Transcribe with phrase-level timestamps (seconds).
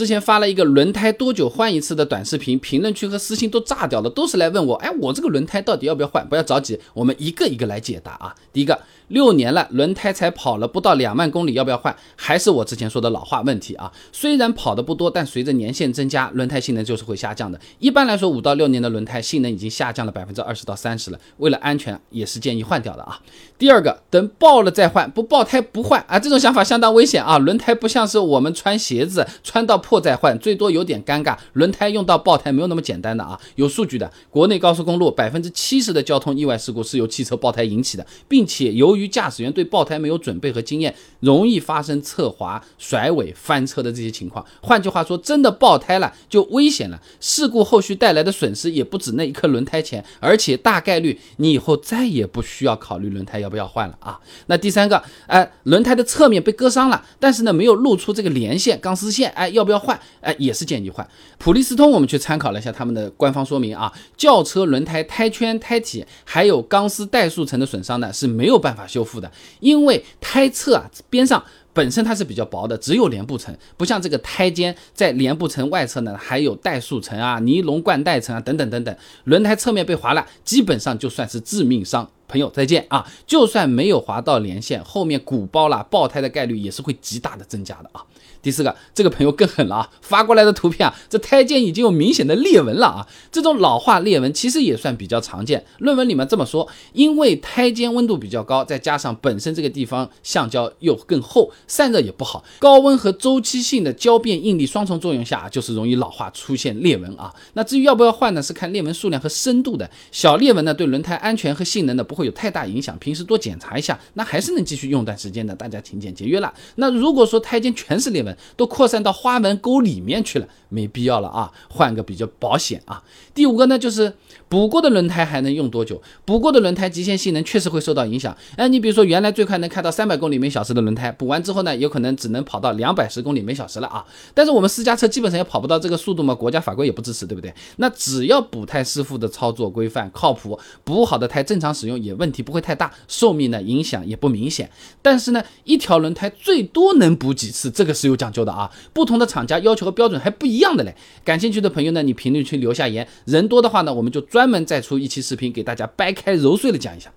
[0.00, 6.26] 之前发了一个轮胎多久换一次的短视频，评论区和私信都炸掉了，都是来问我，哎，我这个轮胎到底要不要换？
[6.26, 8.34] 不要着急，我们一个一个来解答啊。
[8.50, 11.94] 第一个，六年了，轮胎才跑了不到两万公里，要不要换？
[12.16, 13.92] 还是我之前说的老话问题啊？
[14.10, 17.60] 虽然跑的不多，但随着年限增加，轮胎性能就是会下降的。
[17.78, 23.20] 一般来说，五到六年的轮胎性能已经下降了百分之二十到三十了，为了安全，也是建议换掉的啊。
[23.58, 27.36] 第二个，等爆了再换，不爆胎不换啊，这种想法相当危险啊。
[27.36, 31.36] 轮胎不像是我们穿鞋子，穿到破再换，最多有点尴尬。
[31.54, 44.42] 轮胎用到爆胎没有那么简单的啊，有数据的，国内高速公路百分之七十的交通意外事故是由汽车爆胎引起的，并且由于驾驶员对爆胎没有准备和经验，容易发生侧滑、甩尾、翻车的这些情况。
[44.62, 53.50] 换句话说，真的爆胎了就危险了，事故后续带来的损失也不止那一颗轮胎钱，而且大概率你以后再也不需要考虑轮胎要。
[53.50, 54.16] 不要换了啊！
[54.46, 59.98] 那第三个，哎，轮胎的侧面被割伤了，但是呢，没有露出这个连线钢丝线，哎，要不要换？
[60.20, 61.04] 哎，也是建议换。
[61.38, 71.42] 普利司通，我们去参考了一下他们的官方说明啊，轿车轮胎胎圈、胎体还有钢丝带速层的损伤呢是没有办法修复的，因为胎侧啊边上。
[71.72, 78.94] 本身它是比较薄的，只有帘布层，不像这个胎肩在帘布层外侧呢，还有带速层啊、尼龙灌带层啊等等等等。
[79.22, 82.10] 轮胎侧面被划了，基本上就算是致命伤。
[82.30, 83.04] 朋友再见啊！
[83.26, 88.02] 就算没有划到连线，后面鼓包了，爆胎的概率也是会极大的增加的啊。
[88.42, 89.90] 第四个，这个朋友更狠了啊！
[90.00, 93.06] 发过来的图片啊，这胎肩已经有明显的裂纹了啊！
[93.30, 95.62] 这种老化裂纹其实也算比较常见。
[95.78, 107.34] 论文里面这么说，因为胎肩温度比较高，再加上本身这个地方橡胶又更厚，散热也不好，高温和周期性的胶变应力双重作用下，就是容易老化出现裂纹啊。
[107.52, 108.40] 那至于要不要换呢？
[108.40, 109.90] 是看裂纹数量和深度的。
[110.10, 115.54] 小裂纹呢，对轮胎安全和性能呢不会有太大影响，平时多检查一下，那还是能继续用段时间的。
[115.54, 116.52] 大家勤俭节约了。
[116.76, 123.02] 那如果说胎肩全是裂纹，都扩散到花纹沟里面去了，没必要了啊，换个比较保险啊。
[123.34, 124.12] 第五个呢，就是
[124.48, 126.00] 补过的轮胎还能用多久？
[126.24, 128.36] 补过的轮胎极限性能确实会受到影响。
[128.56, 134.04] 哎，你比如说原来最快能开到三百公里每小时的轮胎，补完之后呢，有可能只能跑到两百十公里每小时了啊。
[134.34, 137.52] 但是我们私家车基本上也跑不到这个速度嘛，国家法规也不支持，对不对？
[137.76, 144.70] 那只要补胎师傅的操作规范靠谱，补好的胎正常使用也问题不会太大，寿命呢影响也不明显。
[145.02, 147.70] 但是呢，一条轮胎最多能补几次？
[147.70, 150.94] 这个是有讲究的啊，不同的厂家要求和标准还不一样的嘞。
[151.24, 157.12] 感兴趣的朋友呢，你评论区留下言，人多的话呢，我们就专门再出一期视频给大家掰开揉碎了讲一下。